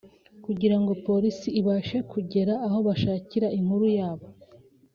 kugirango 0.45 0.91
Polisi 1.05 1.47
ibafashe 1.59 1.97
kugera 2.11 2.53
aho 2.67 2.77
bashakira 2.87 3.47
inkuru 3.57 3.85
yabo 3.97 4.27